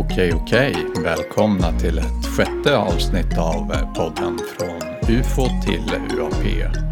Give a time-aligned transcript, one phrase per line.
[0.00, 0.86] Okej, okej.
[1.04, 6.44] Välkomna till ett sjätte avsnitt av eh, podden Från UFO till UAP.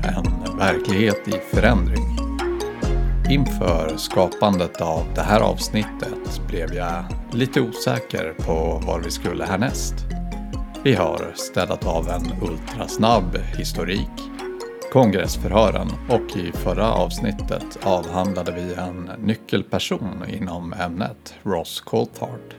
[0.02, 2.18] En verklighet i förändring.
[3.30, 9.94] Inför skapandet av det här avsnittet blev jag lite osäker på var vi skulle härnäst.
[10.82, 14.30] Vi har städat av en ultrasnabb historik,
[14.92, 22.57] kongressförhören och i förra avsnittet avhandlade vi en nyckelperson inom ämnet, Ross Coulthard.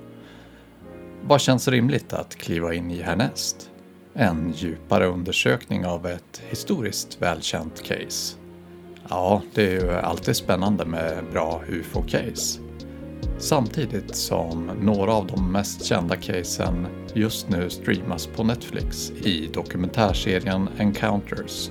[1.24, 3.70] Vad känns rimligt att kliva in i härnäst?
[4.14, 8.38] En djupare undersökning av ett historiskt välkänt case.
[9.10, 12.60] Ja, det är ju alltid spännande med bra UFO-case.
[13.38, 20.70] Samtidigt som några av de mest kända casen just nu streamas på Netflix i dokumentärserien
[20.78, 21.70] Encounters.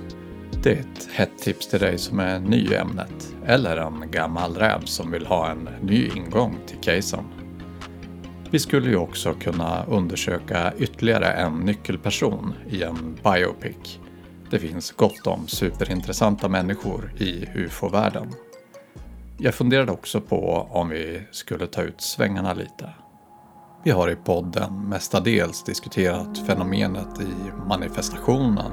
[0.63, 4.55] Det är ett hett tips till dig som är ny i ämnet eller en gammal
[4.55, 7.38] räv som vill ha en ny ingång till casen.
[8.51, 13.99] Vi skulle ju också kunna undersöka ytterligare en nyckelperson i en biopic.
[14.49, 18.27] Det finns gott om superintressanta människor i ufo-världen.
[19.37, 22.89] Jag funderade också på om vi skulle ta ut svängarna lite.
[23.83, 28.71] Vi har i podden mestadels diskuterat fenomenet i manifestationen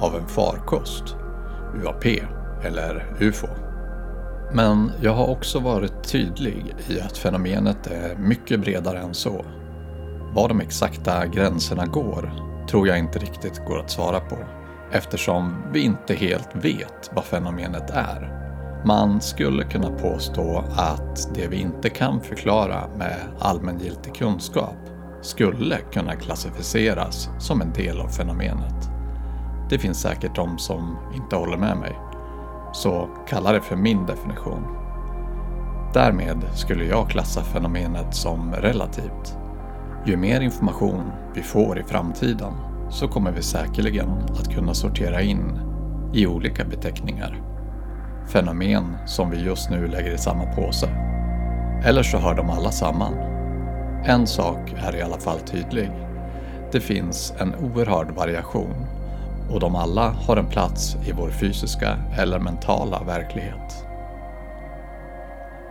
[0.00, 1.16] av en farkost,
[1.84, 2.04] UAP
[2.64, 3.67] eller UFO.
[4.52, 9.44] Men jag har också varit tydlig i att fenomenet är mycket bredare än så.
[10.32, 12.32] Var de exakta gränserna går
[12.70, 14.38] tror jag inte riktigt går att svara på
[14.92, 18.34] eftersom vi inte helt vet vad fenomenet är.
[18.86, 24.76] Man skulle kunna påstå att det vi inte kan förklara med allmängiltig kunskap
[25.22, 28.88] skulle kunna klassificeras som en del av fenomenet.
[29.70, 31.96] Det finns säkert de som inte håller med mig
[32.72, 34.64] så kalla det för min definition.
[35.94, 39.38] Därmed skulle jag klassa fenomenet som relativt.
[40.06, 42.52] Ju mer information vi får i framtiden
[42.90, 45.60] så kommer vi säkerligen att kunna sortera in
[46.14, 47.42] i olika beteckningar.
[48.32, 50.88] Fenomen som vi just nu lägger i samma påse.
[51.84, 53.14] Eller så hör de alla samman.
[54.04, 55.90] En sak är i alla fall tydlig.
[56.72, 58.86] Det finns en oerhörd variation
[59.50, 63.84] och de alla har en plats i vår fysiska eller mentala verklighet.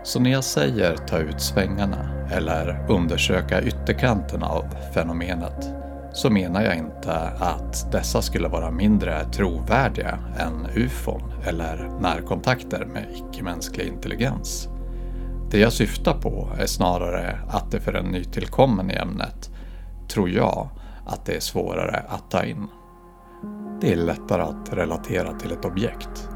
[0.03, 5.69] Så när jag säger ta ut svängarna eller undersöka ytterkanten av fenomenet
[6.13, 13.05] så menar jag inte att dessa skulle vara mindre trovärdiga än ufon eller närkontakter med
[13.13, 14.67] icke-mänsklig intelligens.
[15.51, 19.49] Det jag syftar på är snarare att det för en nytillkommen i ämnet
[20.07, 20.69] tror jag
[21.05, 22.67] att det är svårare att ta in.
[23.81, 26.29] Det är lättare att relatera till ett objekt.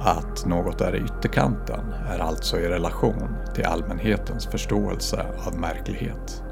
[0.00, 6.42] Att något är i ytterkanten är alltså i relation till allmänhetens förståelse av märklighet.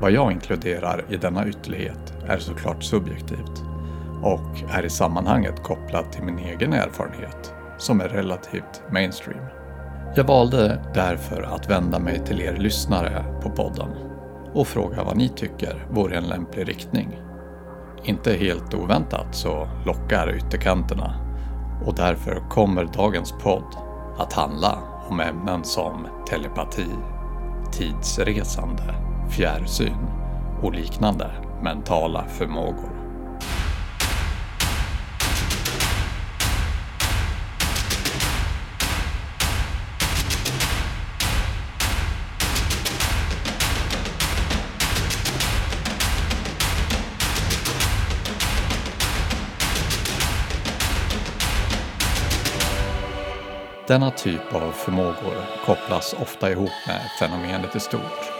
[0.00, 3.62] Vad jag inkluderar i denna ytterlighet är såklart subjektivt
[4.22, 9.44] och är i sammanhanget kopplat till min egen erfarenhet som är relativt mainstream.
[10.16, 13.88] Jag valde därför att vända mig till er lyssnare på podden
[14.54, 17.23] och fråga vad ni tycker vore en lämplig riktning
[18.04, 21.14] inte helt oväntat så lockar ytterkanterna
[21.86, 23.76] och därför kommer dagens podd
[24.18, 24.78] att handla
[25.08, 26.88] om ämnen som telepati,
[27.72, 28.94] tidsresande,
[29.30, 30.06] fjärrsyn
[30.62, 31.30] och liknande
[31.62, 32.90] mentala förmågor.
[53.86, 58.32] Denna typ av förmågor kopplas ofta ihop med fenomenet i stort.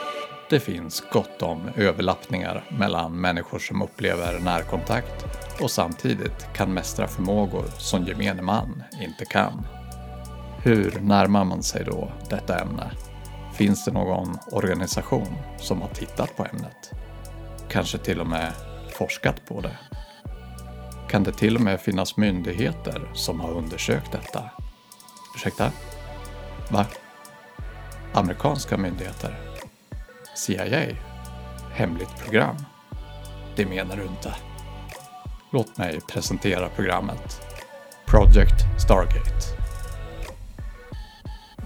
[0.51, 5.25] Det finns gott om överlappningar mellan människor som upplever närkontakt
[5.61, 9.67] och samtidigt kan mästra förmågor som gemene man inte kan.
[10.63, 12.91] Hur närmar man sig då detta ämne?
[13.55, 16.91] Finns det någon organisation som har tittat på ämnet?
[17.69, 18.53] Kanske till och med
[18.93, 19.79] forskat på det?
[21.09, 24.51] Kan det till och med finnas myndigheter som har undersökt detta
[25.35, 25.73] Ursäkta?
[26.71, 26.87] Va?
[28.13, 29.37] Amerikanska myndigheter?
[30.37, 30.97] CIA?
[31.73, 32.57] Hemligt program?
[33.57, 34.35] Det menar du inte?
[35.51, 37.41] Låt mig presentera programmet.
[38.07, 39.65] Project Stargate.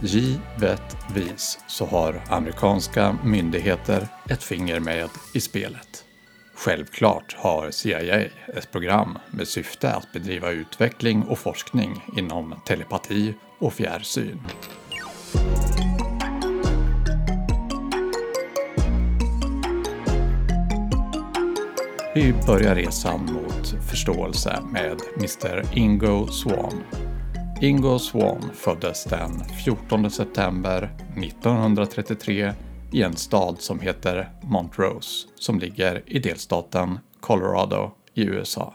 [0.00, 6.04] Givetvis så har amerikanska myndigheter ett finger med i spelet.
[6.58, 8.20] Självklart har CIA
[8.55, 14.40] ett program med syfte att bedriva utveckling och forskning inom telepati och fjärrsyn.
[22.14, 26.82] Vi börjar resan mot förståelse med Mr Ingo Swan.
[27.61, 32.54] Ingo Swan föddes den 14 september 1933
[32.93, 38.75] i en stad som heter Montrose som ligger i delstaten Colorado i USA.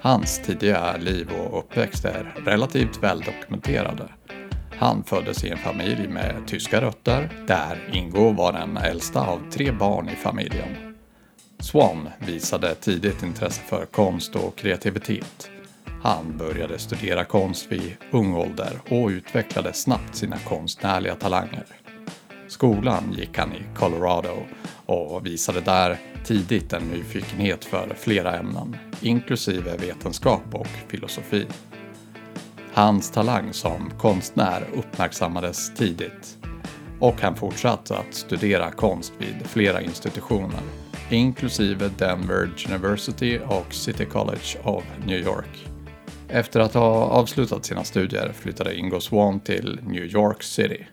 [0.00, 4.08] Hans tidiga liv och uppväxt är relativt väldokumenterade.
[4.78, 9.72] Han föddes i en familj med tyska rötter, där Ingo var den äldsta av tre
[9.72, 10.96] barn i familjen.
[11.58, 15.50] Swan visade tidigt intresse för konst och kreativitet.
[16.02, 21.81] Han började studera konst vid ung ålder och utvecklade snabbt sina konstnärliga talanger.
[22.52, 24.46] Skolan gick han i Colorado
[24.86, 31.46] och visade där tidigt en nyfikenhet för flera ämnen, inklusive vetenskap och filosofi.
[32.72, 36.38] Hans talang som konstnär uppmärksammades tidigt
[37.00, 40.62] och han fortsatte att studera konst vid flera institutioner,
[41.10, 45.68] inklusive Denver University och City College of New York.
[46.28, 50.86] Efter att ha avslutat sina studier flyttade Ingo Swan till New York City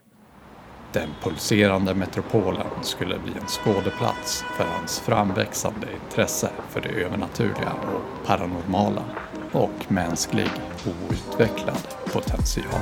[0.93, 8.27] den pulserande metropolen skulle bli en skådeplats för hans framväxande intresse för det övernaturliga och
[8.27, 9.03] paranormala
[9.51, 10.49] och mänsklig
[10.85, 12.81] outvecklad potential.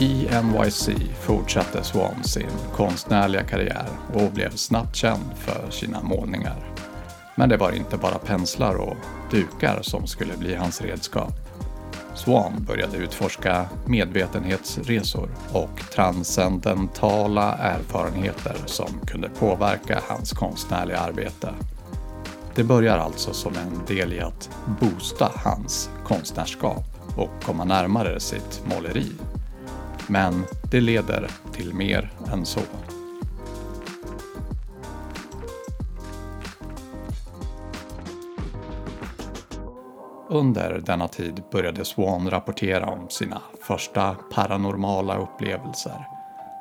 [0.00, 0.88] I NYC
[1.20, 6.56] fortsatte Swan sin konstnärliga karriär och blev snabbt känd för sina målningar.
[7.34, 8.96] Men det var inte bara penslar och
[9.30, 11.47] dukar som skulle bli hans redskap.
[12.18, 21.54] Swan började utforska medvetenhetsresor och transcendentala erfarenheter som kunde påverka hans konstnärliga arbete.
[22.54, 24.50] Det börjar alltså som en del i att
[24.80, 26.84] boosta hans konstnärskap
[27.16, 29.12] och komma närmare sitt måleri.
[30.06, 32.60] Men det leder till mer än så.
[40.38, 46.06] Under denna tid började Swan rapportera om sina första paranormala upplevelser.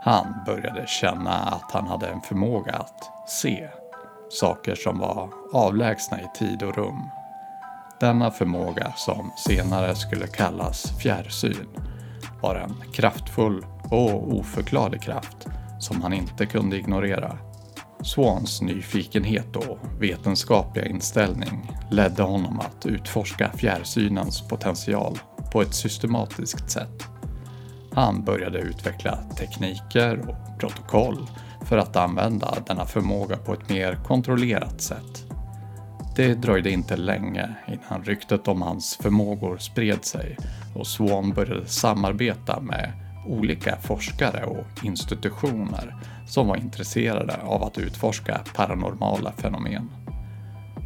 [0.03, 3.69] Han började känna att han hade en förmåga att se
[4.29, 7.09] saker som var avlägsna i tid och rum.
[7.99, 11.67] Denna förmåga, som senare skulle kallas fjärrsyn,
[12.41, 15.47] var en kraftfull och oförklarlig kraft
[15.79, 17.37] som han inte kunde ignorera.
[18.01, 25.19] Swans nyfikenhet och vetenskapliga inställning ledde honom att utforska fjärrsynens potential
[25.51, 27.03] på ett systematiskt sätt.
[27.93, 31.27] Han började utveckla tekniker och protokoll
[31.65, 35.25] för att använda denna förmåga på ett mer kontrollerat sätt.
[36.15, 40.37] Det dröjde inte länge innan ryktet om hans förmågor spred sig
[40.75, 45.95] och Swan började samarbeta med olika forskare och institutioner
[46.27, 49.89] som var intresserade av att utforska paranormala fenomen.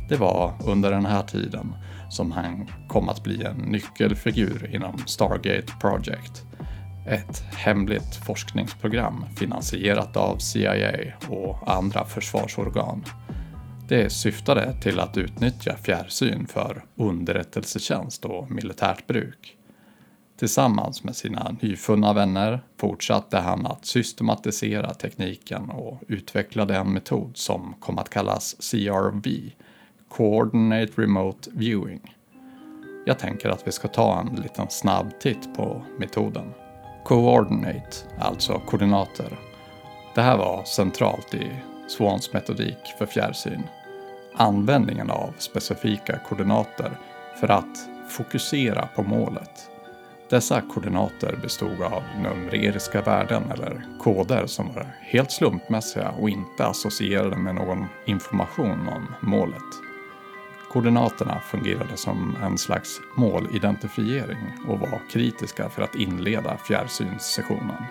[0.10, 1.76] Det var under den här tiden
[2.10, 6.44] som han kom att bli en nyckelfigur inom Stargate Project.
[7.08, 13.04] Ett hemligt forskningsprogram finansierat av CIA och andra försvarsorgan.
[13.88, 19.58] Det syftade till att utnyttja fjärrsyn för underrättelsetjänst och militärt bruk.
[20.42, 27.76] Tillsammans med sina nyfunna vänner fortsatte han att systematisera tekniken och utvecklade en metod som
[27.80, 29.50] kom att kallas CRV,
[30.10, 32.16] Coordinate Remote Viewing.
[33.06, 36.54] Jag tänker att vi ska ta en liten snabb titt på metoden.
[37.06, 39.40] Coordinate, alltså koordinater.
[40.16, 41.52] Det här var centralt i
[41.88, 43.64] Swans metodik för fjärrsyn.
[44.36, 46.92] Användningen av specifika koordinater
[47.40, 49.71] för att fokusera på målet
[50.32, 57.36] dessa koordinater bestod av numeriska värden eller koder som var helt slumpmässiga och inte associerade
[57.36, 59.72] med någon information om målet.
[60.72, 67.84] Koordinaterna fungerade som en slags målidentifiering och var kritiska för att inleda fjärrsynssessionen.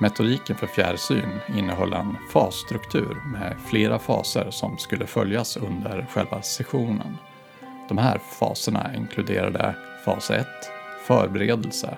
[0.00, 7.16] Metodiken för fjärrsyn innehöll en fasstruktur med flera faser som skulle följas under själva sessionen.
[7.88, 10.46] De här faserna inkluderade fas 1,
[11.06, 11.96] förberedelse.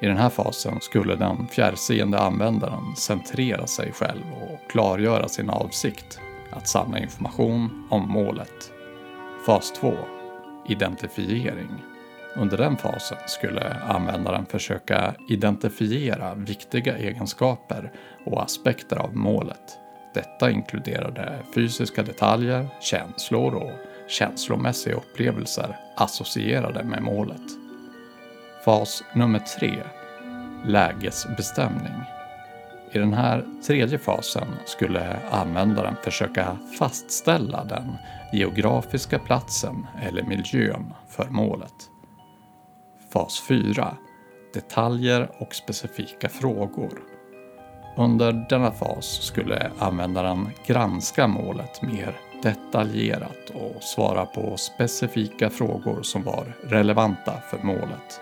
[0.00, 6.20] I den här fasen skulle den fjärrseende användaren centrera sig själv och klargöra sin avsikt
[6.50, 8.72] att samla information om målet.
[9.46, 9.94] Fas 2.
[10.68, 11.82] Identifiering.
[12.36, 17.92] Under den fasen skulle användaren försöka identifiera viktiga egenskaper
[18.24, 19.78] och aspekter av målet.
[20.14, 23.72] Detta inkluderade fysiska detaljer, känslor och
[24.08, 27.65] känslomässiga upplevelser associerade med målet.
[28.66, 29.82] Fas nummer tre,
[30.64, 32.02] lägesbestämning.
[32.92, 37.96] I den här tredje fasen skulle användaren försöka fastställa den
[38.32, 41.74] geografiska platsen eller miljön för målet.
[43.12, 43.96] Fas 4.
[44.54, 47.02] Detaljer och specifika frågor.
[47.96, 56.22] Under denna fas skulle användaren granska målet mer detaljerat och svara på specifika frågor som
[56.22, 58.20] var relevanta för målet.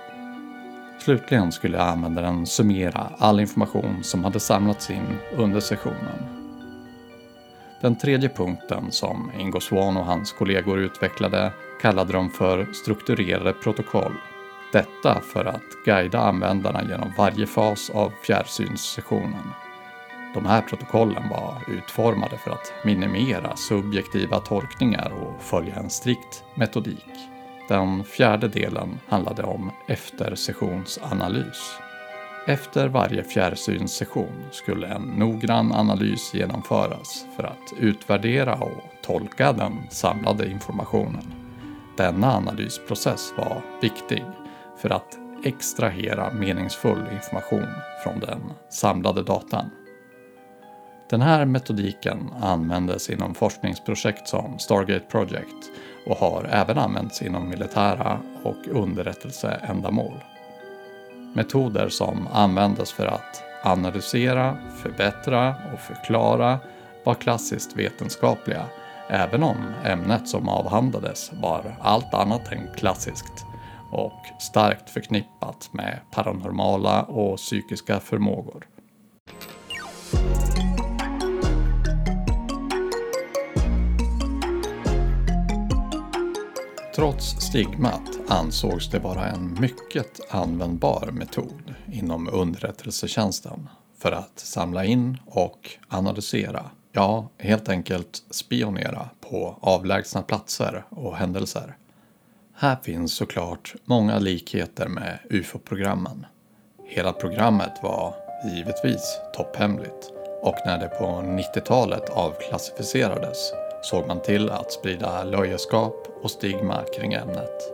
[1.05, 6.19] Slutligen skulle användaren summera all information som hade samlats in under sessionen.
[7.81, 14.13] Den tredje punkten som Ingo Swan och hans kollegor utvecklade kallade de för strukturerade protokoll.
[14.73, 19.51] Detta för att guida användarna genom varje fas av fjärrsynssessionen.
[20.35, 27.34] De här protokollen var utformade för att minimera subjektiva tolkningar och följa en strikt metodik.
[27.69, 31.79] Den fjärde delen handlade om eftersessionsanalys.
[32.47, 40.51] Efter varje fjärrsynssession skulle en noggrann analys genomföras för att utvärdera och tolka den samlade
[40.51, 41.35] informationen.
[41.97, 44.25] Denna analysprocess var viktig
[44.79, 47.69] för att extrahera meningsfull information
[48.03, 48.41] från den
[48.71, 49.71] samlade datan.
[51.11, 55.71] Den här metodiken användes inom forskningsprojekt som Stargate Project
[56.07, 60.25] och har även använts inom militära och underrättelseändamål.
[61.35, 66.59] Metoder som användes för att analysera, förbättra och förklara
[67.05, 68.65] var klassiskt vetenskapliga,
[69.09, 73.45] även om ämnet som avhandlades var allt annat än klassiskt
[73.91, 78.67] och starkt förknippat med paranormala och psykiska förmågor.
[86.95, 95.19] Trots stigmat ansågs det vara en mycket användbar metod inom underrättelsetjänsten för att samla in
[95.27, 101.77] och analysera, ja, helt enkelt spionera på avlägsna platser och händelser.
[102.55, 106.27] Här finns såklart många likheter med UFO-programmen.
[106.85, 108.15] Hela programmet var
[108.55, 113.53] givetvis topphemligt och när det på 90-talet avklassificerades
[113.85, 117.73] såg man till att sprida löjeskap och stigma kring ämnet.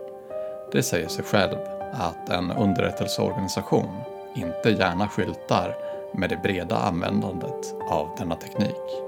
[0.71, 1.57] Det säger sig själv
[1.93, 3.89] att en underrättelseorganisation
[4.35, 5.77] inte gärna skyltar
[6.13, 9.01] med det breda användandet av denna teknik.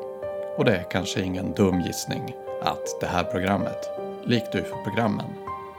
[0.57, 3.89] Och det är kanske ingen dum gissning att det här programmet,
[4.25, 5.33] likt UFO-programmen,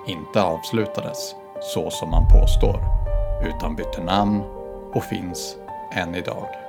[0.06, 2.80] inte avslutades så som man påstår,
[3.48, 4.42] utan bytte namn
[4.92, 5.56] och finns
[5.92, 6.63] än idag.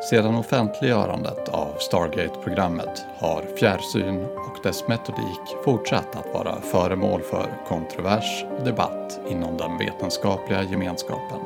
[0.00, 8.44] Sedan offentliggörandet av Stargate-programmet har fjärrsyn och dess metodik fortsatt att vara föremål för kontrovers
[8.58, 11.38] och debatt inom den vetenskapliga gemenskapen.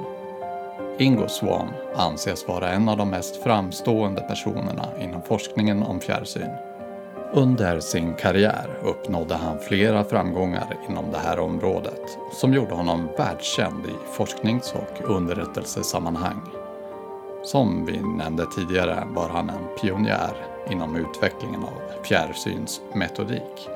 [0.98, 6.50] Ingo Swan anses vara en av de mest framstående personerna inom forskningen om fjärrsyn.
[7.32, 13.86] Under sin karriär uppnådde han flera framgångar inom det här området som gjorde honom världskänd
[13.86, 16.61] i forsknings och underrättelsesammanhang.
[17.44, 20.34] Som vi nämnde tidigare var han en pionjär
[20.70, 23.68] inom utvecklingen av fjärrsynsmetodik.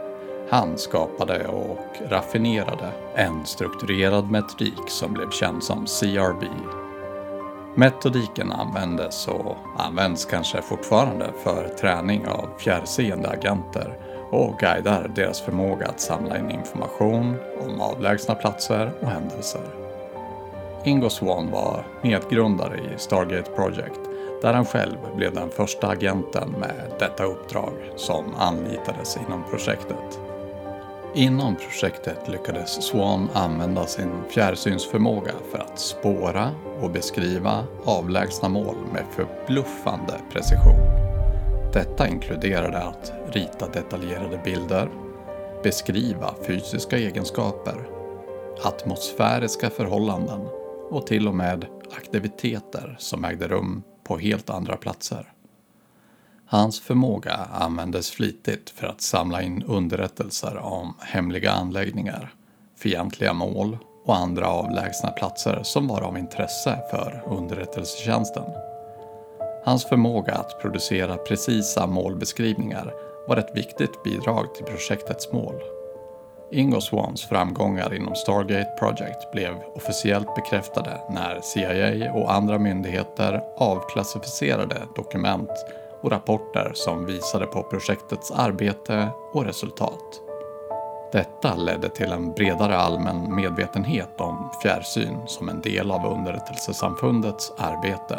[0.51, 1.79] Han skapade och
[2.11, 6.45] raffinerade en strukturerad metodik som blev känd som CRB.
[7.75, 13.99] Metodiken användes och används kanske fortfarande för träning av fjärrseende agenter
[14.31, 19.86] och guidar deras förmåga att samla in information om avlägsna platser och händelser.
[20.87, 24.01] Ingo Swan var medgrundare i Stargate Project
[24.43, 30.21] där han själv blev den första agenten med detta uppdrag som anlitades inom projektet.
[31.15, 36.51] Inom projektet lyckades Swan använda sin fjärrsynsförmåga för att spåra
[36.81, 40.81] och beskriva avlägsna mål med förbluffande precision.
[41.73, 44.89] Detta inkluderade att rita detaljerade bilder,
[45.63, 47.89] beskriva fysiska egenskaper,
[48.63, 50.41] atmosfäriska förhållanden
[50.91, 51.67] och till och med
[51.97, 55.33] aktiviteter som ägde rum på helt andra platser.
[56.47, 62.35] Hans förmåga användes flitigt för att samla in underrättelser om hemliga anläggningar,
[62.77, 68.45] fientliga mål och andra avlägsna platser som var av intresse för underrättelsetjänsten.
[69.65, 72.95] Hans förmåga att producera precisa målbeskrivningar
[73.29, 75.76] var ett viktigt bidrag till projektets mål.
[76.51, 84.83] Ingo Swans framgångar inom Stargate Project blev officiellt bekräftade när CIA och andra myndigheter avklassificerade
[84.97, 85.51] dokument
[86.03, 90.21] och rapporter som visade på projektets arbete och resultat.
[91.13, 98.19] Detta ledde till en bredare allmän medvetenhet om fjärrsyn som en del av underrättelsesamfundets arbete.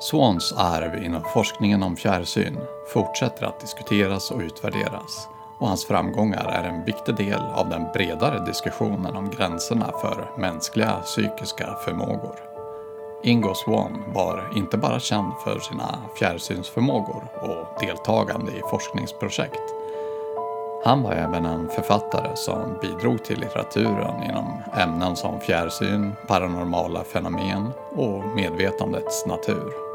[0.00, 2.58] Swans arv inom forskningen om fjärrsyn
[2.92, 8.44] fortsätter att diskuteras och utvärderas och hans framgångar är en viktig del av den bredare
[8.44, 12.36] diskussionen om gränserna för mänskliga psykiska förmågor.
[13.22, 19.62] Ingo Swan var inte bara känd för sina fjärrsynsförmågor och deltagande i forskningsprojekt.
[20.84, 27.68] Han var även en författare som bidrog till litteraturen inom ämnen som fjärrsyn, paranormala fenomen
[27.96, 29.85] och medvetandets natur.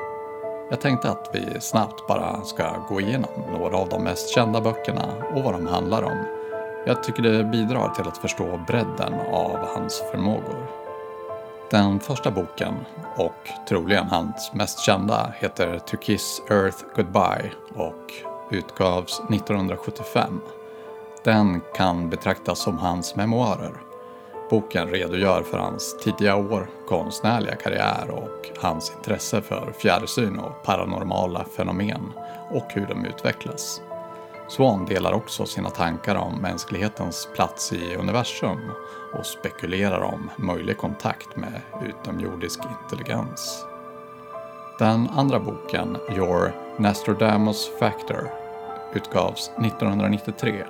[0.72, 5.06] Jag tänkte att vi snabbt bara ska gå igenom några av de mest kända böckerna
[5.36, 6.26] och vad de handlar om.
[6.86, 10.68] Jag tycker det bidrar till att förstå bredden av hans förmågor.
[11.72, 12.74] Den första boken,
[13.16, 18.14] och troligen hans mest kända, heter To Kiss Earth Goodbye och
[18.52, 20.42] utgavs 1975.
[21.24, 23.91] Den kan betraktas som hans memoarer.
[24.52, 31.46] Boken redogör för hans tidiga år, konstnärliga karriär och hans intresse för fjärrsyn och paranormala
[31.46, 32.14] fenomen
[32.50, 33.82] och hur de utvecklas.
[34.50, 38.60] Swan delar också sina tankar om mänsklighetens plats i universum
[39.14, 43.66] och spekulerar om möjlig kontakt med utomjordisk intelligens.
[44.80, 48.30] Den andra boken, Your Nostradamus Factor,
[48.94, 50.66] utgavs 1993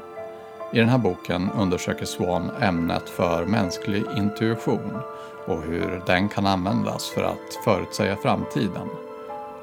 [0.74, 4.98] i den här boken undersöker Swan ämnet för mänsklig intuition
[5.46, 8.88] och hur den kan användas för att förutsäga framtiden.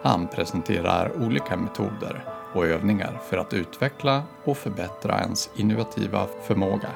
[0.03, 2.25] Han presenterar olika metoder
[2.55, 6.91] och övningar för att utveckla och förbättra ens innovativa förmåga.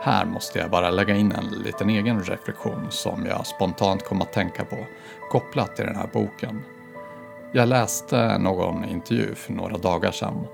[0.00, 4.32] Här måste jag bara lägga in en liten egen reflektion som jag spontant kom att
[4.32, 4.86] tänka på
[5.30, 6.62] kopplat till den här boken.
[7.52, 10.46] Jag läste någon intervju för några dagar sedan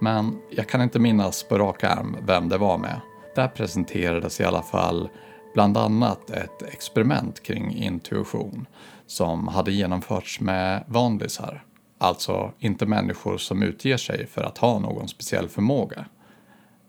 [0.00, 3.00] men jag kan inte minnas på rak arm vem det var med.
[3.34, 5.08] Där presenterades i alla fall
[5.54, 8.66] bland annat ett experiment kring intuition
[9.06, 11.64] som hade genomförts med vanlisar.
[11.98, 16.04] Alltså inte människor som utger sig för att ha någon speciell förmåga.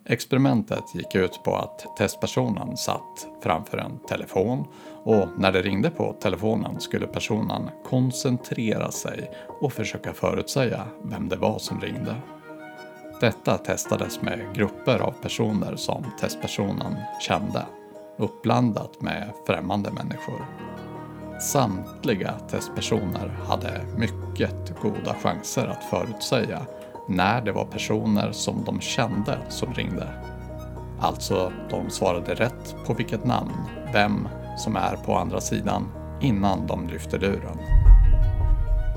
[0.06, 4.66] Experimentet gick ut på att testpersonen satt framför en telefon
[5.04, 9.32] och när det ringde på telefonen skulle personen koncentrera sig
[9.62, 12.16] och försöka förutsäga vem det var som ringde.
[13.22, 17.66] Detta testades med grupper av personer som testpersonen kände,
[18.18, 20.46] uppblandat med främmande människor.
[21.42, 26.60] Samtliga testpersoner hade mycket goda chanser att förutsäga
[27.08, 30.08] när det var personer som de kände som ringde.
[31.00, 33.54] Alltså, de svarade rätt på vilket namn,
[33.94, 37.58] vem som är på andra sidan innan de lyfte luren.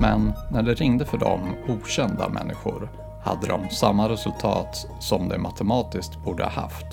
[0.01, 6.23] Men när det ringde för dem okända människor hade de samma resultat som de matematiskt
[6.23, 6.85] borde ha haft.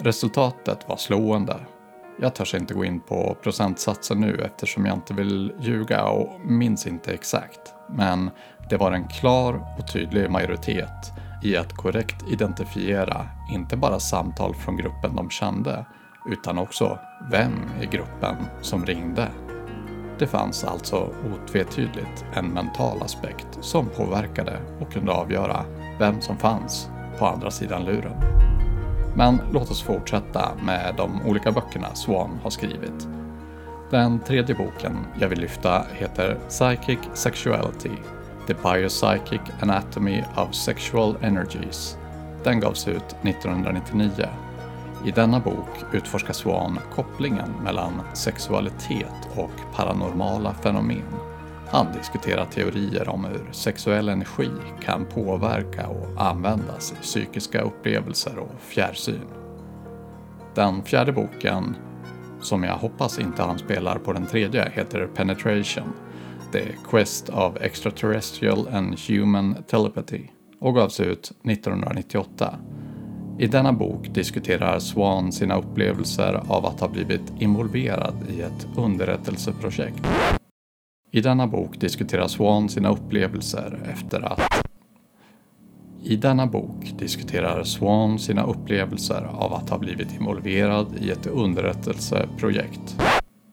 [0.00, 1.56] Resultatet var slående.
[2.20, 6.86] Jag törs inte gå in på procentsatsen nu eftersom jag inte vill ljuga och minns
[6.86, 7.74] inte exakt.
[7.90, 8.30] Men
[8.70, 14.76] det var en klar och tydlig majoritet i att korrekt identifiera inte bara samtal från
[14.76, 15.86] gruppen de kände
[16.30, 16.98] utan också
[17.30, 19.28] vem i gruppen som ringde
[20.18, 25.64] det fanns alltså otvetydigt en mental aspekt som påverkade och kunde avgöra
[25.98, 28.16] vem som fanns på andra sidan luren.
[29.14, 33.08] Men låt oss fortsätta med de olika böckerna Swan har skrivit.
[33.90, 37.92] Den tredje boken jag vill lyfta heter Psychic Sexuality
[38.46, 41.98] The Biopsychic Anatomy of Sexual Energies.
[42.44, 44.28] Den gavs ut 1999
[45.04, 51.02] i denna bok utforskar Swan kopplingen mellan sexualitet och paranormala fenomen.
[51.70, 58.60] Han diskuterar teorier om hur sexuell energi kan påverka och användas i psykiska upplevelser och
[58.60, 59.26] fjärrsyn.
[60.54, 61.76] Den fjärde boken,
[62.40, 65.92] som jag hoppas inte anspelar på den tredje, heter Penetration.
[66.52, 70.22] The Quest of Extraterrestrial and Human Telepathy
[70.60, 72.58] och gavs ut 1998
[73.38, 80.06] i denna bok diskuterar Swan sina upplevelser av att ha blivit involverad i ett underrättelseprojekt.
[81.10, 84.40] I denna bok diskuterar Swan sina upplevelser efter att
[86.02, 93.00] i denna bok diskuterar Swan sina upplevelser av att ha blivit involverad i ett underrättelseprojekt.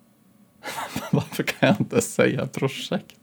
[1.11, 3.19] Varför kan jag inte säga projekt?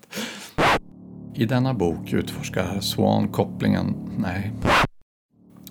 [1.34, 4.52] I denna bok utforskar Swan kopplingen, nej,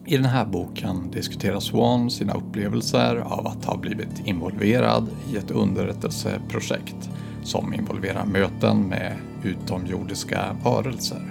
[0.05, 5.51] i den här boken diskuterar Swan sina upplevelser av att ha blivit involverad i ett
[5.51, 7.09] underrättelseprojekt
[7.43, 11.21] som involverar möten med utomjordiska varelser.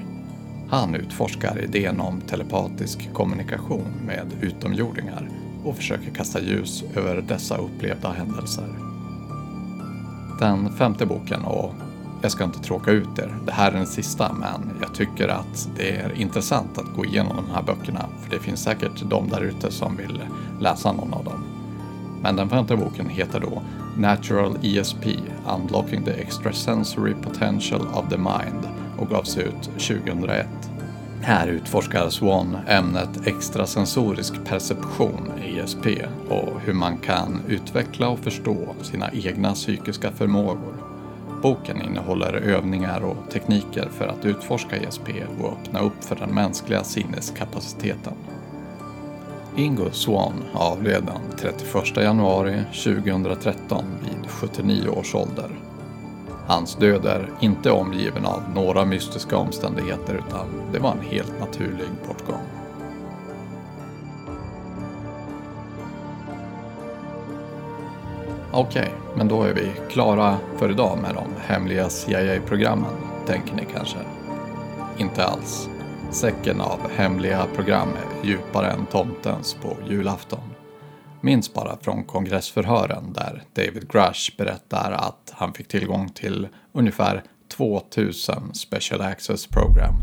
[0.68, 5.28] Han utforskar idén om telepatisk kommunikation med utomjordingar
[5.64, 8.68] och försöker kasta ljus över dessa upplevda händelser.
[10.40, 11.74] Den femte boken och
[12.22, 13.36] jag ska inte tråka ut er.
[13.46, 17.36] Det här är den sista, men jag tycker att det är intressant att gå igenom
[17.36, 18.06] de här böckerna.
[18.22, 20.22] För det finns säkert de där ute som vill
[20.60, 21.44] läsa någon av dem.
[22.22, 23.62] Men den femte boken heter då
[23.96, 25.06] Natural ESP
[25.56, 30.46] Unlocking the Extrasensory Potential of the Mind och gavs ut 2001.
[31.22, 35.86] Här utforskar Swan ämnet extrasensorisk perception, ESP,
[36.28, 40.89] och hur man kan utveckla och förstå sina egna psykiska förmågor.
[41.42, 45.08] Boken innehåller övningar och tekniker för att utforska ESP
[45.40, 48.14] och öppna upp för den mänskliga sinneskapaciteten.
[49.56, 55.50] Ingo Swan avled den 31 januari 2013 vid 79 års ålder.
[56.46, 61.88] Hans död är inte omgiven av några mystiska omständigheter utan det var en helt naturlig
[62.08, 62.49] bortgång.
[68.52, 72.90] Okej, okay, men då är vi klara för idag med de hemliga CIA-programmen,
[73.26, 73.98] tänker ni kanske?
[74.98, 75.68] Inte alls.
[76.10, 80.40] Säcken av hemliga program är djupare än tomtens på julafton.
[81.20, 87.22] Minns bara från kongressförhören där David Grush berättar att han fick tillgång till ungefär
[87.56, 89.94] 2000 Special Access Program.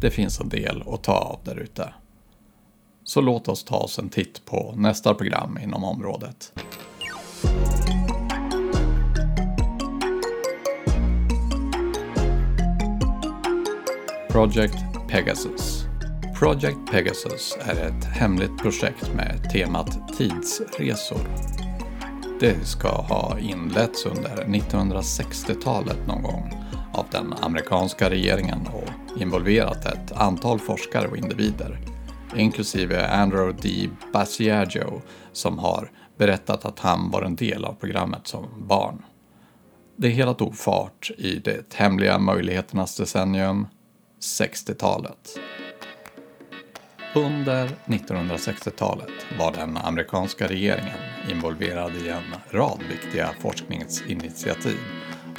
[0.00, 1.94] Det finns en del att ta av där ute.
[3.04, 6.52] Så låt oss ta oss en titt på nästa program inom området.
[14.36, 14.76] Project
[15.08, 15.84] Pegasus.
[16.38, 21.20] Project Pegasus är ett hemligt projekt med temat tidsresor.
[22.40, 26.50] Det ska ha inletts under 1960-talet någon gång
[26.92, 31.78] av den amerikanska regeringen och involverat ett antal forskare och individer,
[32.36, 33.88] inklusive Andrew D.
[34.12, 39.02] Basiaggio som har berättat att han var en del av programmet som barn.
[39.96, 43.66] Det hela tog fart i det hemliga möjligheternas decennium
[44.20, 45.38] 60-talet.
[47.14, 50.98] Under 1960-talet var den amerikanska regeringen
[51.30, 54.78] involverad i en rad viktiga forskningsinitiativ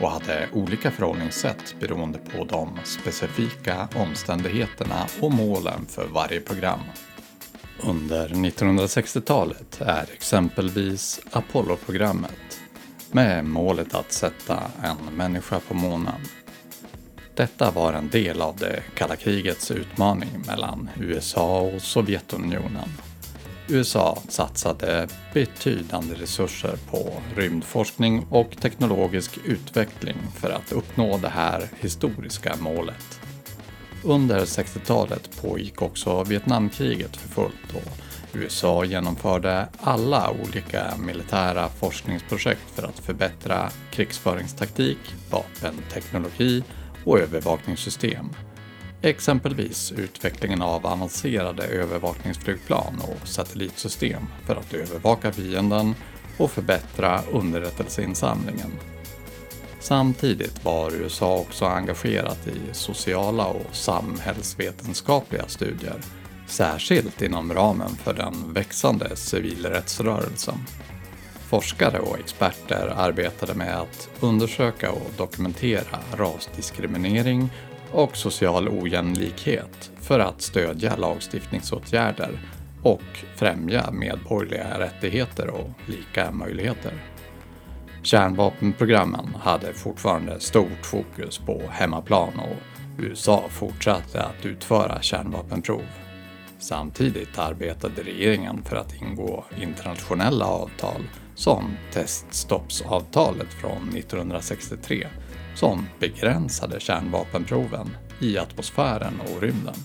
[0.01, 6.79] och hade olika förhållningssätt beroende på de specifika omständigheterna och målen för varje program.
[7.79, 12.59] Under 1960-talet är exempelvis Apollo-programmet
[13.11, 16.21] med målet att sätta en människa på månen
[17.37, 22.89] detta var en del av det kalla krigets utmaning mellan USA och Sovjetunionen.
[23.67, 32.55] USA satsade betydande resurser på rymdforskning och teknologisk utveckling för att uppnå det här historiska
[32.59, 33.16] målet.
[34.03, 37.91] Under 60-talet pågick också Vietnamkriget för fullt och
[38.33, 44.97] USA genomförde alla olika militära forskningsprojekt för att förbättra krigsföringstaktik,
[45.31, 46.63] vapenteknologi
[47.05, 48.29] och övervakningssystem.
[49.01, 55.95] Exempelvis utvecklingen av avancerade övervakningsflygplan och satellitsystem för att övervaka fienden
[56.37, 58.71] och förbättra underrättelseinsamlingen.
[59.87, 65.95] Samtidigt var USA också engagerat i sociala och samhällsvetenskapliga studier,
[66.47, 70.55] särskilt inom ramen för den växande civilrättsrörelsen.
[71.49, 77.49] Forskare och experter arbetade med att undersöka och dokumentera rasdiskriminering
[77.91, 82.39] och social ojämlikhet för att stödja lagstiftningsåtgärder
[82.83, 87.16] och främja medborgerliga rättigheter och lika möjligheter.
[88.07, 92.55] Kärnvapenprogrammen hade fortfarande stort fokus på hemmaplan och
[92.97, 95.83] USA fortsatte att utföra kärnvapenprov.
[96.59, 101.01] Samtidigt arbetade regeringen för att ingå internationella avtal
[101.35, 105.07] som teststoppsavtalet från 1963
[105.55, 109.75] som begränsade kärnvapenproven i atmosfären och rymden.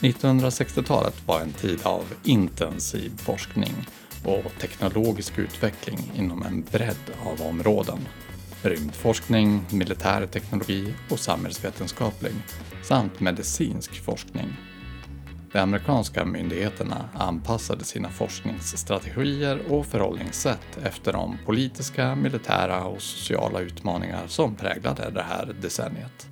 [0.00, 3.74] 1960-talet var en tid av intensiv forskning
[4.26, 7.98] och teknologisk utveckling inom en bredd av områden.
[8.62, 12.34] Rymdforskning, militär teknologi och samhällsvetenskaplig
[12.82, 14.56] samt medicinsk forskning
[15.56, 24.26] de amerikanska myndigheterna anpassade sina forskningsstrategier och förhållningssätt efter de politiska, militära och sociala utmaningar
[24.26, 26.28] som präglade det här decenniet.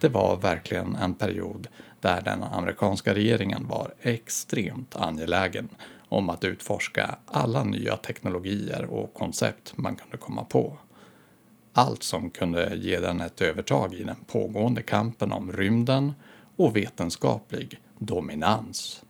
[0.00, 1.68] Det var verkligen en period
[2.00, 5.68] där den amerikanska regeringen var extremt angelägen
[6.08, 10.78] om att utforska alla nya teknologier och koncept man kunde komma på.
[11.72, 16.12] Allt som kunde ge den ett övertag i den pågående kampen om rymden
[16.56, 19.02] och vetenskaplig dominans.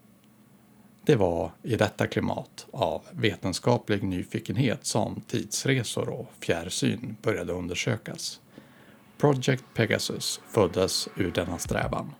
[1.05, 8.41] Det var i detta klimat av vetenskaplig nyfikenhet som tidsresor och fjärrsyn började undersökas.
[9.19, 12.11] Project Pegasus föddes ur denna strävan.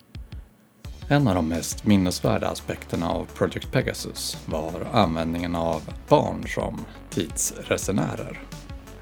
[1.09, 8.41] En av de mest minnesvärda aspekterna av Project Pegasus var användningen av barn som tidsresenärer.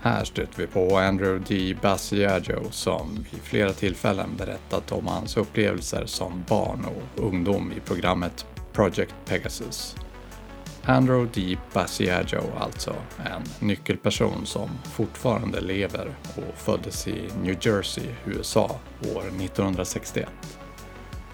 [0.00, 1.76] Här stöter vi på Andrew D.
[1.82, 8.46] Basiaggio som vid flera tillfällen berättat om hans upplevelser som barn och ungdom i programmet
[8.72, 9.96] Project Pegasus.
[10.82, 11.58] Andrew D.
[11.72, 18.80] Basiaggio alltså, en nyckelperson som fortfarande lever och föddes i New Jersey, USA
[19.14, 20.28] år 1961.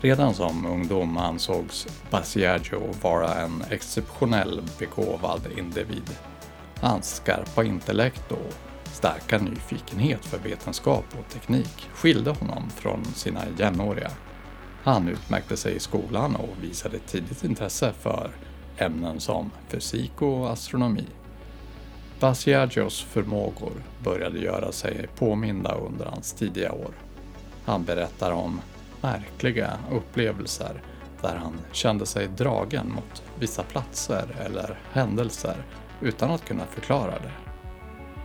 [0.03, 6.11] Redan som ungdom ansågs Basiaggio vara en exceptionell begåvad individ.
[6.81, 8.53] Hans skarpa intellekt och
[8.85, 14.11] starka nyfikenhet för vetenskap och teknik skilde honom från sina jämnåriga.
[14.83, 18.31] Han utmärkte sig i skolan och visade tidigt intresse för
[18.77, 21.07] ämnen som fysik och astronomi.
[22.21, 23.73] Basiagios förmågor
[24.05, 26.95] började göra sig påminda under hans tidiga år.
[27.65, 28.61] Han berättar om
[29.01, 30.83] märkliga upplevelser
[31.23, 35.57] där han kände sig dragen mot vissa platser eller händelser
[36.01, 37.33] utan att kunna förklara det.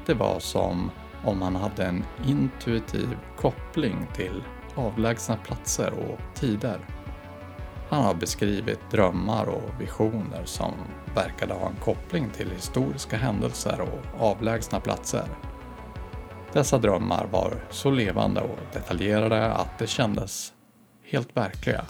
[0.06, 0.92] Det var som
[1.24, 4.44] om han hade en intuitiv koppling till
[4.76, 6.80] avlägsna platser och tider.
[7.90, 10.74] Han har beskrivit drömmar och visioner som
[11.16, 15.24] verkade ha en koppling till historiska händelser och avlägsna platser.
[16.54, 20.55] Dessa drömmar var så levande och detaljerade att det kändes
[21.10, 21.86] helt verkliga.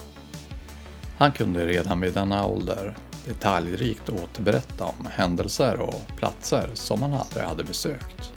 [1.18, 7.44] Han kunde redan vid denna ålder detaljrikt återberätta om händelser och platser som han aldrig
[7.44, 8.34] hade besökt.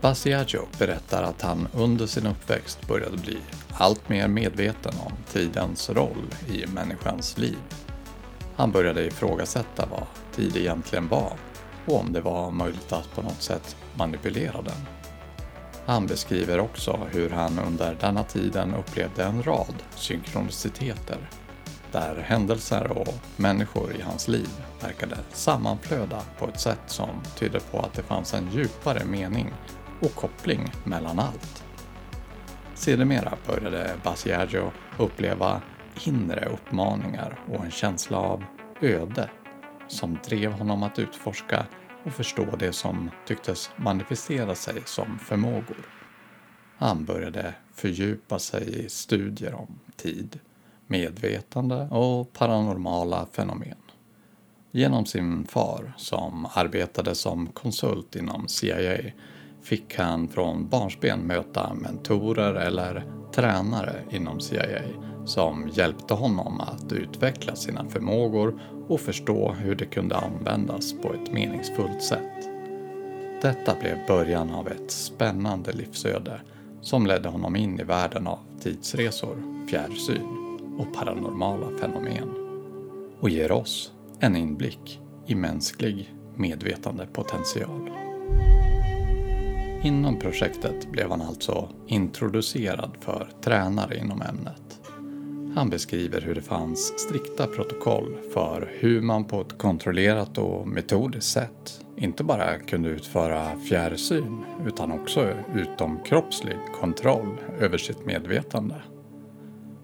[0.00, 3.38] Basiaggio berättar att han under sin uppväxt började bli
[3.72, 7.58] allt mer medveten om tidens roll i människans liv.
[8.56, 11.32] Han började ifrågasätta vad tid egentligen var
[11.86, 14.97] och om det var möjligt att på något sätt manipulera den.
[15.88, 21.18] Han beskriver också hur han under denna tiden upplevde en rad synkroniciteter
[21.92, 24.48] där händelser och människor i hans liv
[24.80, 29.52] verkade sammanflöda på ett sätt som tydde på att det fanns en djupare mening
[30.00, 31.64] och koppling mellan allt.
[32.74, 35.62] Sedermera började Basiaggio uppleva
[36.04, 38.44] inre uppmaningar och en känsla av
[38.80, 39.30] öde
[39.88, 41.66] som drev honom att utforska
[42.08, 45.88] och förstå det som tycktes manifestera sig som förmågor.
[46.76, 50.40] Han började fördjupa sig i studier om tid,
[50.86, 53.76] medvetande och paranormala fenomen.
[54.70, 58.98] Genom sin far, som arbetade som konsult inom CIA,
[59.62, 64.82] fick han från barnsben möta mentorer eller tränare inom CIA
[65.24, 71.32] som hjälpte honom att utveckla sina förmågor och förstå hur det kunde användas på ett
[71.32, 72.48] meningsfullt sätt.
[73.42, 76.40] Detta blev början av ett spännande livsöde
[76.80, 80.48] som ledde honom in i världen av tidsresor, fjärrsyn
[80.78, 82.28] och paranormala fenomen
[83.20, 87.90] och ger oss en inblick i mänsklig medvetandepotential.
[89.82, 94.67] Inom projektet blev han alltså introducerad för tränare inom ämnet.
[95.58, 101.32] Han beskriver hur det fanns strikta protokoll för hur man på ett kontrollerat och metodiskt
[101.32, 108.74] sätt inte bara kunde utföra fjärrsyn utan också utomkroppslig kontroll över sitt medvetande.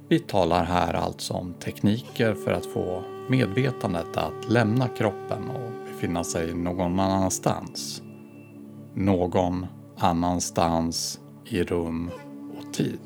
[0.08, 6.24] Vi talar här alltså om tekniker för att få medvetandet att lämna kroppen och befinna
[6.24, 8.02] sig någon annanstans.
[8.94, 9.66] Någon
[9.98, 12.10] annanstans i rum
[12.58, 13.00] och tid.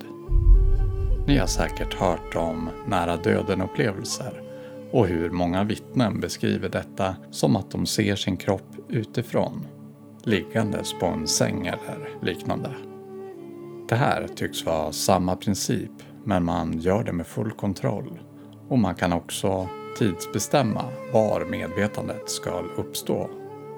[1.28, 4.42] Ni har säkert hört om nära döden-upplevelser
[4.92, 9.66] och hur många vittnen beskriver detta som att de ser sin kropp utifrån,
[10.24, 12.74] liggandes på en säng eller liknande.
[13.88, 15.90] Det här tycks vara samma princip,
[16.24, 18.20] men man gör det med full kontroll.
[18.68, 23.30] Och man kan också tidsbestämma var medvetandet ska uppstå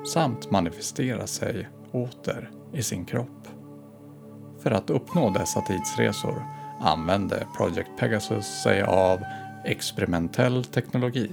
[0.06, 3.48] samt manifestera sig åter i sin kropp.
[4.62, 9.20] För att uppnå dessa tidsresor använde Project Pegasus sig av
[9.64, 11.30] experimentell teknologi,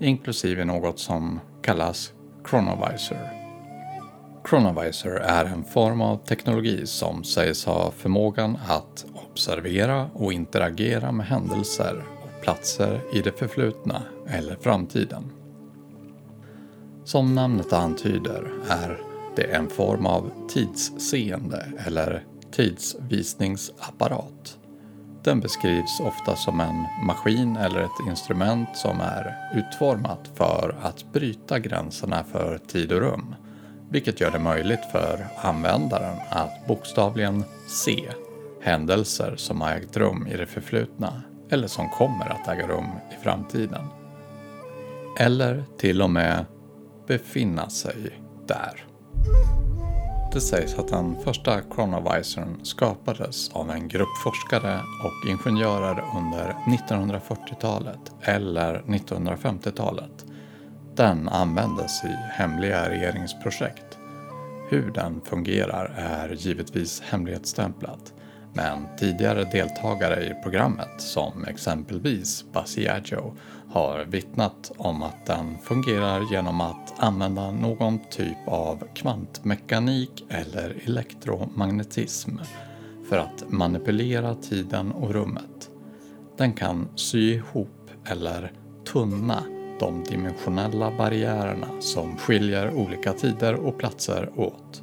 [0.00, 2.12] inklusive något som kallas
[2.50, 3.42] Chronovisor.
[4.48, 11.26] Chronovisor är en form av teknologi som sägs ha förmågan att observera och interagera med
[11.26, 15.30] händelser och platser i det förflutna eller framtiden.
[17.04, 19.00] Som namnet antyder är
[19.36, 24.58] det en form av tidsseende eller tidsvisningsapparat.
[25.24, 31.58] Den beskrivs ofta som en maskin eller ett instrument som är utformat för att bryta
[31.58, 33.34] gränserna för tid och rum
[33.92, 38.08] vilket gör det möjligt för användaren att bokstavligen se
[38.62, 43.22] händelser som har ägt rum i det förflutna eller som kommer att äga rum i
[43.22, 43.86] framtiden.
[45.18, 46.44] Eller till och med
[47.06, 48.84] befinna sig där.
[50.32, 58.12] Det sägs att den första Chronovisorn skapades av en grupp forskare och ingenjörer under 1940-talet
[58.22, 60.24] eller 1950-talet.
[60.94, 63.98] Den användes i hemliga regeringsprojekt.
[64.68, 68.12] Hur den fungerar är givetvis hemlighetsstämplat
[68.54, 73.36] men tidigare deltagare i programmet, som exempelvis Basiaggio,
[73.72, 82.30] har vittnat om att den fungerar genom att använda någon typ av kvantmekanik eller elektromagnetism
[83.08, 85.70] för att manipulera tiden och rummet.
[86.36, 88.52] Den kan sy ihop eller
[88.92, 89.42] tunna
[89.80, 94.82] de dimensionella barriärerna som skiljer olika tider och platser åt.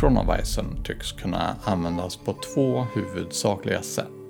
[0.00, 4.23] Chronovisorn tycks kunna användas på två huvudsakliga sätt.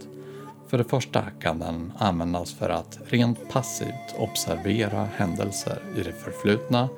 [0.75, 6.89] För det första kan den användas för att rent passivt observera händelser i det förflutna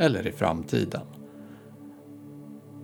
[0.00, 1.00] eller i framtiden.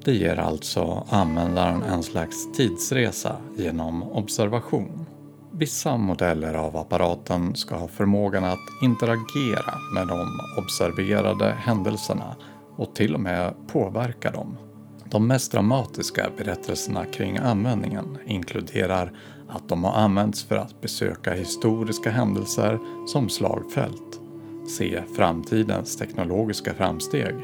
[0.05, 5.07] Det ger alltså användaren en slags tidsresa genom observation.
[5.53, 12.37] Vissa modeller av apparaten ska ha förmågan att interagera med de observerade händelserna
[12.77, 14.57] och till och med påverka dem.
[15.05, 19.13] De mest dramatiska berättelserna kring användningen inkluderar
[19.53, 24.21] att de har använts för att besöka historiska händelser som slagfält,
[24.69, 27.35] se framtidens teknologiska framsteg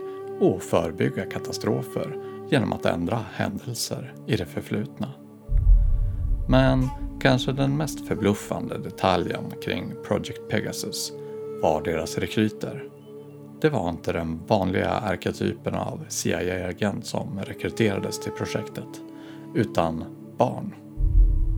[0.41, 2.17] och förebygga katastrofer
[2.51, 5.09] genom att ändra händelser i det förflutna.
[6.49, 6.89] Men
[7.21, 11.13] kanske den mest förbluffande detaljen kring Project Pegasus
[11.63, 12.85] var deras rekryter.
[13.61, 19.03] Det var inte den vanliga arketypen av CIA-agent som rekryterades till projektet,
[19.55, 20.05] utan
[20.39, 20.75] barn.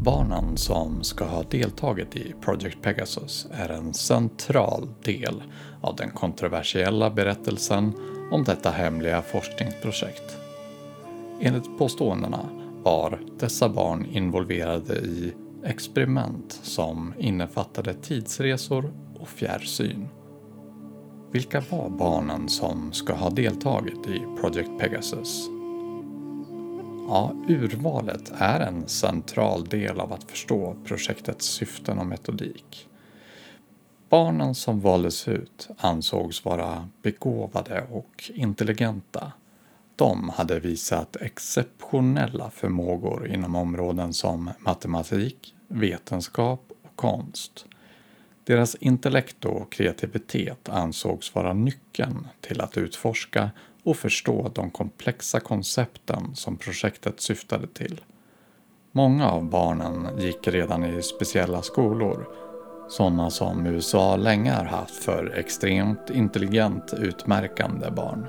[0.05, 5.43] Barnen som ska ha deltagit i Project Pegasus är en central del
[5.81, 7.93] av den kontroversiella berättelsen
[8.31, 10.37] om detta hemliga forskningsprojekt.
[11.41, 12.49] Enligt påståendena
[12.83, 15.33] var dessa barn involverade i
[15.65, 20.09] experiment som innefattade tidsresor och fjärrsyn.
[21.33, 25.60] Vilka var barnen som ska ha deltagit i Project Pegasus?
[27.13, 32.89] Ja, urvalet är en central del av att förstå projektets syften och metodik.
[34.09, 39.33] Barnen som valdes ut ansågs vara begåvade och intelligenta.
[39.97, 47.67] De hade visat exceptionella förmågor inom områden som matematik, vetenskap och konst.
[48.45, 53.51] Deras intellekt och kreativitet ansågs vara nyckeln till att utforska
[53.91, 58.01] och förstå de komplexa koncepten som projektet syftade till.
[58.93, 62.29] Många av barnen gick redan i speciella skolor,
[62.89, 68.27] sådana som USA länge har haft för extremt intelligent utmärkande barn.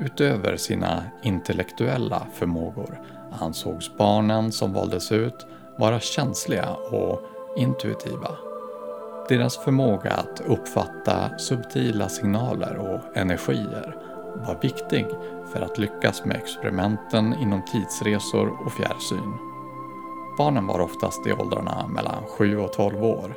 [0.00, 3.00] Utöver sina intellektuella förmågor
[3.40, 5.46] ansågs barnen som valdes ut
[5.78, 7.22] vara känsliga och
[7.56, 8.30] intuitiva.
[9.28, 14.15] Deras förmåga att uppfatta subtila signaler och energier
[14.46, 15.06] var viktig
[15.52, 19.34] för att lyckas med experimenten inom tidsresor och fjärrsyn.
[20.38, 23.34] Barnen var oftast i åldrarna mellan 7 och 12 år.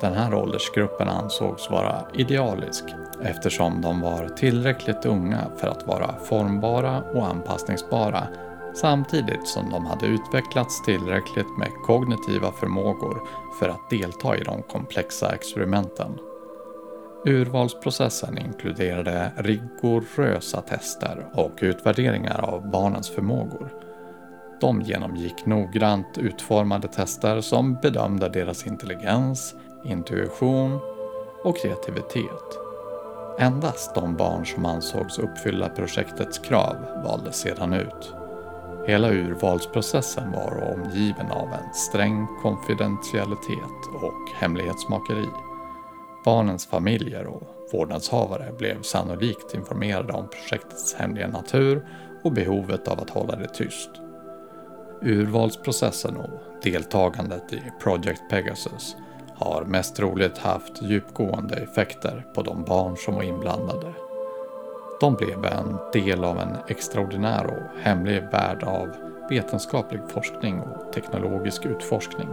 [0.00, 2.84] Den här åldersgruppen ansågs vara idealisk
[3.22, 8.26] eftersom de var tillräckligt unga för att vara formbara och anpassningsbara
[8.74, 13.22] samtidigt som de hade utvecklats tillräckligt med kognitiva förmågor
[13.58, 16.18] för att delta i de komplexa experimenten.
[17.24, 23.72] Urvalsprocessen inkluderade rigorösa tester och utvärderingar av barnens förmågor.
[24.60, 29.54] De genomgick noggrant utformade tester som bedömde deras intelligens,
[29.84, 30.80] intuition
[31.44, 32.58] och kreativitet.
[33.38, 38.14] Endast de barn som ansågs uppfylla projektets krav valdes sedan ut.
[38.86, 45.49] Hela urvalsprocessen var omgiven av en sträng konfidentialitet och hemlighetsmakeri.
[46.24, 47.42] Barnens familjer och
[47.72, 51.86] vårdnadshavare blev sannolikt informerade om projektets hemliga natur
[52.24, 53.90] och behovet av att hålla det tyst.
[55.02, 56.30] Urvalsprocessen och
[56.62, 58.96] deltagandet i Project Pegasus
[59.34, 63.92] har mest troligt haft djupgående effekter på de barn som var inblandade.
[65.00, 68.88] De blev en del av en extraordinär och hemlig värld av
[69.30, 72.28] vetenskaplig forskning och teknologisk utforskning.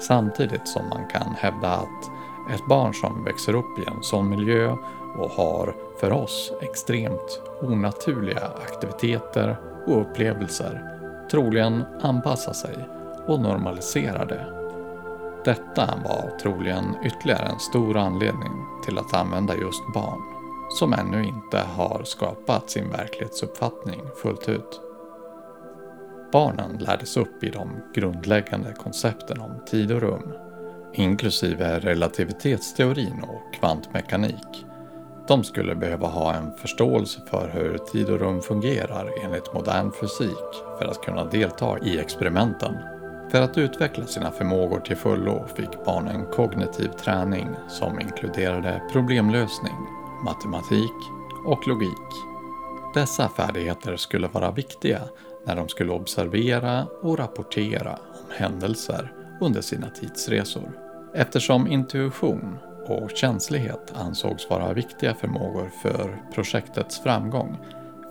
[0.00, 2.10] Samtidigt som man kan hävda att
[2.50, 4.76] ett barn som växer upp i en sån miljö
[5.18, 10.92] och har för oss extremt onaturliga aktiviteter och upplevelser
[11.30, 12.88] troligen anpassar sig
[13.26, 14.46] och normaliserar det.
[15.44, 18.52] Detta var troligen ytterligare en stor anledning
[18.84, 20.20] till att använda just barn
[20.70, 24.80] som ännu inte har skapat sin verklighetsuppfattning fullt ut.
[26.32, 30.32] Barnen lärdes upp i de grundläggande koncepten om tid och rum,
[30.94, 34.66] inklusive relativitetsteorin och kvantmekanik.
[35.28, 40.52] De skulle behöva ha en förståelse för hur tid och rum fungerar enligt modern fysik
[40.78, 42.74] för att kunna delta i experimenten.
[43.30, 49.76] För att utveckla sina förmågor till fullo fick barnen kognitiv träning som inkluderade problemlösning,
[50.24, 50.96] matematik
[51.46, 52.08] och logik.
[52.94, 55.00] Dessa färdigheter skulle vara viktiga
[55.46, 60.72] när de skulle observera och rapportera om händelser under sina tidsresor.
[61.14, 67.56] Eftersom intuition och känslighet ansågs vara viktiga förmågor för projektets framgång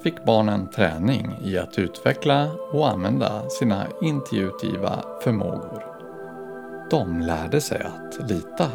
[0.03, 5.83] fick barnen träning i att utveckla och använda sina intuitiva förmågor.
[6.89, 8.67] De lärde sig att lita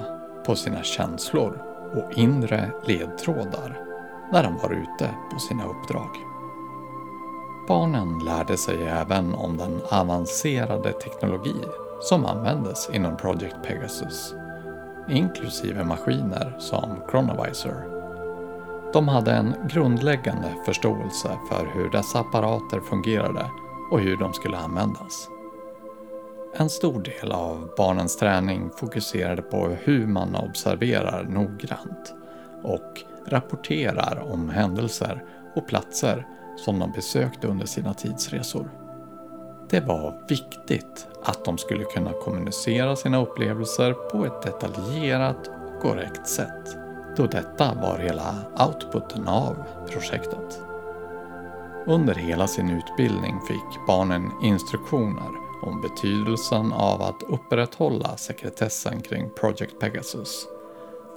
[0.46, 1.62] på sina känslor
[1.94, 3.80] och inre ledtrådar
[4.32, 6.10] när de var ute på sina uppdrag.
[7.68, 11.54] Barnen lärde sig även om den avancerade teknologi
[12.00, 14.34] som användes inom Project Pegasus,
[15.08, 17.96] inklusive maskiner som Chronovisor.
[18.92, 23.50] De hade en grundläggande förståelse för hur dessa apparater fungerade
[23.90, 25.28] och hur de skulle användas.
[26.58, 32.14] En stor del av barnens träning fokuserade på hur man observerar noggrant
[32.62, 35.24] och rapporterar om händelser
[35.54, 36.26] och platser
[36.56, 38.70] som de besökte under sina tidsresor.
[39.70, 46.28] Det var viktigt att de skulle kunna kommunicera sina upplevelser på ett detaljerat och korrekt
[46.28, 46.76] sätt,
[47.16, 48.34] då detta var hela
[48.66, 49.56] outputen av
[49.90, 50.60] projektet.
[51.86, 55.30] Under hela sin utbildning fick barnen instruktioner
[55.62, 60.46] om betydelsen av att upprätthålla sekretessen kring Project Pegasus.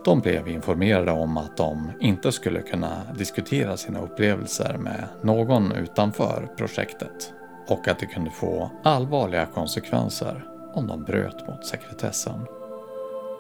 [0.06, 6.50] De blev informerade om att de inte skulle kunna diskutera sina upplevelser med någon utanför
[6.58, 7.34] projektet
[7.70, 12.46] och att det kunde få allvarliga konsekvenser om de bröt mot sekretessen.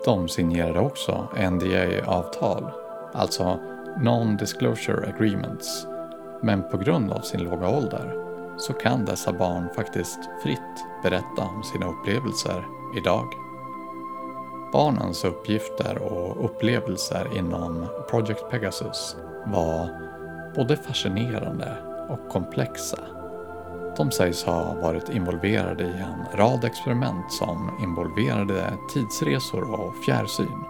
[0.06, 2.72] De signerade också NDA-avtal,
[3.14, 3.60] alltså
[3.98, 5.88] Non-Disclosure Agreements,
[6.42, 8.14] men på grund av sin låga ålder
[8.58, 12.66] så kan dessa barn faktiskt fritt berätta om sina upplevelser
[12.98, 13.26] idag.
[14.74, 19.16] Barnens uppgifter och upplevelser inom Project Pegasus
[19.46, 19.90] var
[20.56, 21.78] både fascinerande
[22.10, 23.00] och komplexa.
[24.00, 30.64] De sägs ha varit involverade i en rad experiment som involverade tidsresor och fjärrsyn.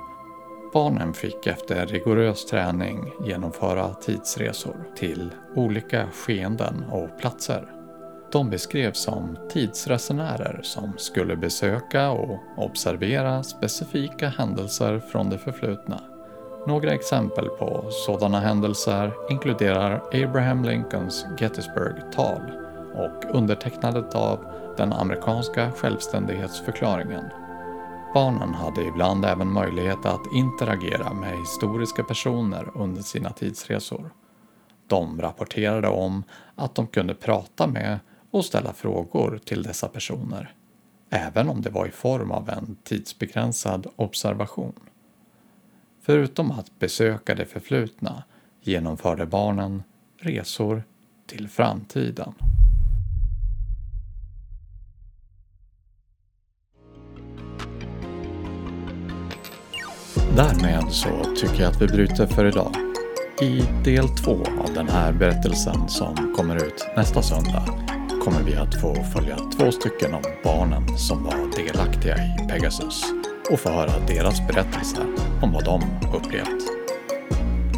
[0.74, 7.72] Barnen fick efter rigorös träning genomföra tidsresor till olika skeenden och platser.
[8.32, 16.02] De beskrevs som tidsresenärer som skulle besöka och observera specifika händelser från det förflutna.
[16.68, 22.69] Några exempel på sådana händelser inkluderar Abraham Lincolns Gettysburg-tal
[23.00, 24.46] och undertecknandet av
[24.78, 27.26] den amerikanska självständighetsförklaringen.
[28.14, 34.10] Barnen hade ibland även möjlighet att interagera med historiska personer under sina tidsresor.
[34.88, 36.24] De rapporterade om
[36.56, 38.00] att de kunde prata med
[38.32, 40.54] och ställa frågor till dessa personer,
[41.10, 44.74] även om det var i form av en tidsbegränsad observation.
[46.02, 48.24] Förutom att besöka det förflutna
[48.62, 49.84] genomförde barnen
[50.18, 50.84] resor
[51.28, 52.34] till framtiden.
[60.40, 62.76] Därmed så tycker jag att vi bryter för idag.
[63.42, 67.66] I del två av den här berättelsen som kommer ut nästa söndag
[68.24, 73.04] kommer vi att få följa två stycken av barnen som var delaktiga i Pegasus
[73.52, 75.06] och få höra deras berättelser
[75.42, 75.82] om vad de
[76.18, 76.64] upplevt.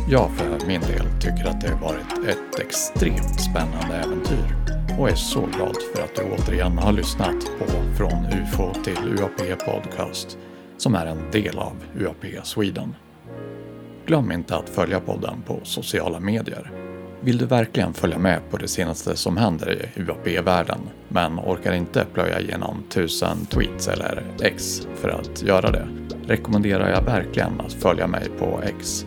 [0.10, 4.56] Jag för min del tycker att det har varit ett extremt spännande äventyr
[5.00, 7.66] och är så glad för att du återigen har lyssnat på
[7.98, 10.38] Från UFO till UAP Podcast
[10.82, 12.96] som är en del av UAP Sweden.
[14.06, 16.72] Glöm inte att följa podden på sociala medier
[17.24, 22.06] vill du verkligen följa med på det senaste som händer i UAP-världen men orkar inte
[22.14, 25.88] plöja igenom tusen tweets eller X för att göra det
[26.28, 29.06] rekommenderar jag verkligen att följa mig på X.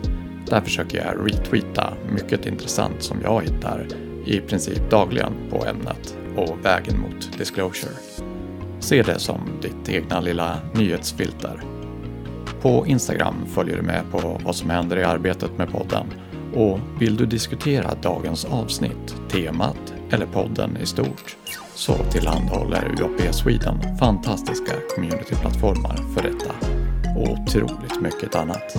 [0.49, 3.87] Där försöker jag retweeta mycket intressant som jag hittar
[4.25, 8.24] i princip dagligen på ämnet och vägen mot disclosure.
[8.85, 11.61] Se det som ditt egna lilla nyhetsfilter
[12.61, 16.05] På Instagram följer du med på vad som händer i arbetet med podden
[16.53, 21.35] och vill du diskutera dagens avsnitt, temat eller podden i stort
[21.75, 26.51] så tillhandahåller UAP Sweden fantastiska communityplattformar för detta
[27.15, 28.77] och otroligt mycket annat.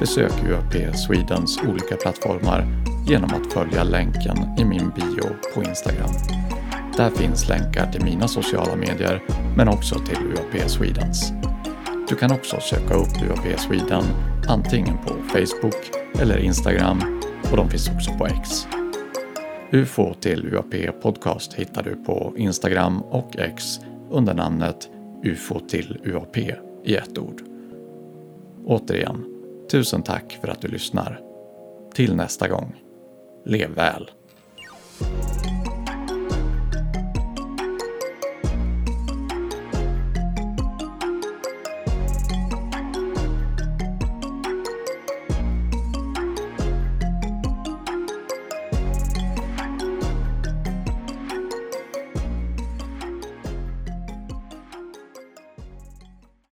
[0.00, 2.66] Besök UAP Swedens olika plattformar
[3.06, 6.10] genom att följa länken i min bio på Instagram.
[7.00, 9.22] Där finns länkar till mina sociala medier
[9.56, 11.32] men också till UAP Swedens.
[12.08, 14.04] Du kan också söka upp UAP Sweden
[14.48, 15.90] antingen på Facebook
[16.20, 17.20] eller Instagram
[17.50, 18.66] och de finns också på X.
[19.72, 23.80] UFO till UAP Podcast hittar du på Instagram och X
[24.10, 24.90] under namnet
[25.24, 26.36] UFO till UAP
[26.84, 27.42] i ett ord.
[28.66, 29.24] Återigen,
[29.70, 31.20] tusen tack för att du lyssnar.
[31.94, 32.74] Till nästa gång,
[33.44, 34.10] lev väl!